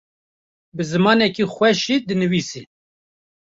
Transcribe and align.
bi 0.75 0.83
zimanekî 0.91 1.45
xweş 1.53 1.77
jî 1.85 1.97
dinivîsî 2.07 2.61